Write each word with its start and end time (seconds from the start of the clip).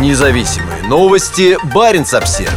Независимые 0.00 0.82
новости. 0.88 1.56
Барин 1.72 2.02
обсерва 2.02 2.50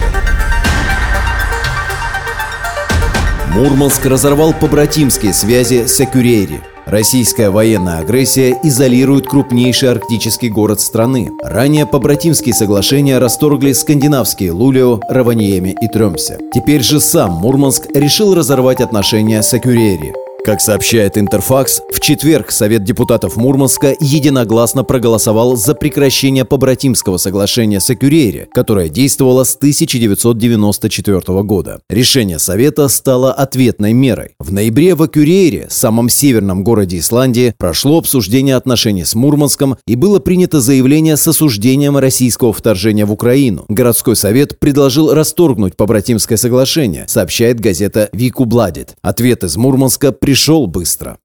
Мурманск 3.54 4.04
разорвал 4.06 4.54
побратимские 4.54 5.34
связи 5.34 5.86
с 5.86 6.00
Акюрейри. 6.00 6.62
Российская 6.88 7.52
военная 7.52 8.00
агрессия 8.00 8.58
изолирует 8.64 9.28
крупнейший 9.28 9.92
арктический 9.92 10.50
город 10.50 10.82
страны. 10.82 11.30
Ранее 11.44 11.86
побратимские 11.86 12.56
соглашения 12.56 13.20
расторгли 13.20 13.74
скандинавские 13.74 14.52
Лулио, 14.52 15.00
Раваньеми 15.08 15.76
и 15.80 15.88
Тремсе. 15.88 16.40
Теперь 16.54 16.82
же 16.82 17.00
сам 17.00 17.34
Мурманск 17.34 17.86
решил 17.94 18.34
разорвать 18.34 18.82
отношения 18.82 19.44
с 19.44 19.54
Акюрери. 19.54 20.14
Как 20.48 20.62
сообщает 20.62 21.18
Интерфакс, 21.18 21.82
в 21.92 22.00
четверг 22.00 22.52
Совет 22.52 22.86
депутатов 22.86 23.36
Мурманска 23.36 23.94
единогласно 24.00 24.86
проголосовал 24.86 25.58
за 25.58 25.76
прекращение 25.76 26.46
побратимского 26.46 27.18
соглашения 27.18 27.82
с 27.82 27.90
Акюрейре, 27.90 28.48
которое 28.54 28.88
действовало 28.88 29.44
с 29.44 29.58
1994 29.58 31.44
года. 31.44 31.82
Решение 31.90 32.40
Совета 32.40 32.88
стало 32.88 33.34
ответной 33.34 33.92
мерой. 33.92 34.36
В 34.40 34.54
ноябре 34.54 34.96
в 34.96 35.04
Акюрейре, 35.04 35.68
самом 35.70 36.08
северном 36.08 36.64
городе 36.64 37.00
Исландии, 37.00 37.54
прошло 37.58 37.98
обсуждение 37.98 38.56
отношений 38.56 39.04
с 39.04 39.16
Мурманском 39.16 39.76
и 39.86 39.98
было 39.98 40.20
принято 40.20 40.62
заявление 40.62 41.18
с 41.18 41.28
осуждением 41.28 41.98
российского 41.98 42.54
вторжения 42.54 43.06
в 43.06 43.12
Украину. 43.12 43.66
Городской 43.68 44.16
совет 44.16 44.58
предложил 44.60 45.14
расторгнуть 45.14 45.76
побратимское 45.76 46.38
соглашение, 46.38 47.04
сообщает 47.10 47.60
газета 47.60 48.08
«Вику 48.14 48.46
Бладит». 48.46 48.96
Ответ 49.02 49.44
из 49.44 49.58
Мурманска 49.58 50.14
пришел 50.14 50.37
пришел 50.38 50.68
быстро. 50.68 51.18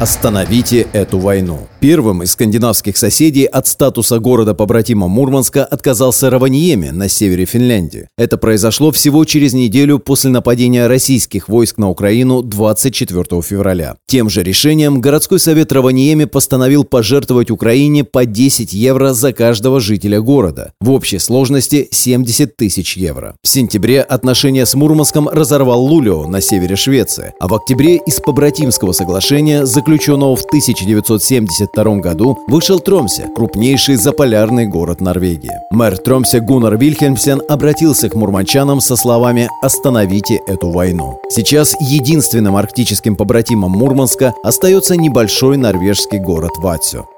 Остановите 0.00 0.86
эту 0.94 1.18
войну. 1.18 1.68
Первым 1.82 2.22
из 2.22 2.30
скандинавских 2.30 2.96
соседей 2.96 3.44
от 3.44 3.66
статуса 3.66 4.20
города-побратима 4.20 5.08
Мурманска 5.08 5.64
отказался 5.64 6.30
Раваньеме 6.30 6.92
на 6.92 7.08
севере 7.08 7.44
Финляндии. 7.44 8.06
Это 8.16 8.38
произошло 8.38 8.92
всего 8.92 9.24
через 9.24 9.52
неделю 9.52 9.98
после 9.98 10.30
нападения 10.30 10.86
российских 10.86 11.48
войск 11.48 11.78
на 11.78 11.90
Украину 11.90 12.42
24 12.42 13.42
февраля. 13.42 13.96
Тем 14.06 14.30
же 14.30 14.44
решением 14.44 15.00
городской 15.00 15.40
совет 15.40 15.72
Раваньеме 15.72 16.28
постановил 16.28 16.84
пожертвовать 16.84 17.50
Украине 17.50 18.04
по 18.04 18.26
10 18.26 18.72
евро 18.72 19.12
за 19.12 19.32
каждого 19.32 19.80
жителя 19.80 20.20
города. 20.20 20.74
В 20.80 20.92
общей 20.92 21.18
сложности 21.18 21.88
70 21.90 22.56
тысяч 22.56 22.96
евро. 22.96 23.34
В 23.42 23.48
сентябре 23.48 24.02
отношения 24.02 24.66
с 24.66 24.76
Мурманском 24.76 25.28
разорвал 25.28 25.82
Лулио 25.82 26.28
на 26.28 26.40
севере 26.40 26.76
Швеции, 26.76 27.34
а 27.40 27.48
в 27.48 27.54
октябре 27.54 27.96
из 27.96 28.20
побратимского 28.20 28.92
соглашения, 28.92 29.66
заключенного 29.66 30.36
в 30.36 30.44
1970 30.44 31.71
1992 31.74 31.96
году 31.96 32.38
вышел 32.46 32.80
Тромсе, 32.80 33.28
крупнейший 33.34 33.96
заполярный 33.96 34.66
город 34.66 35.00
Норвегии. 35.00 35.52
Мэр 35.70 35.96
Тромсе 35.98 36.40
Гуннар 36.40 36.76
Вильхельмсен 36.76 37.42
обратился 37.48 38.08
к 38.08 38.14
мурманчанам 38.14 38.80
со 38.80 38.96
словами 38.96 39.48
«Остановите 39.62 40.40
эту 40.46 40.70
войну». 40.70 41.20
Сейчас 41.30 41.74
единственным 41.80 42.56
арктическим 42.56 43.16
побратимом 43.16 43.70
Мурманска 43.72 44.34
остается 44.44 44.96
небольшой 44.96 45.56
норвежский 45.56 46.18
город 46.18 46.52
Ватсю. 46.58 47.08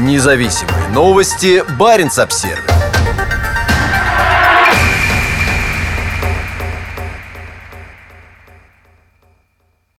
Независимые 0.00 0.88
новости. 0.94 1.62
Барин 1.78 2.10
обсервис 2.16 2.67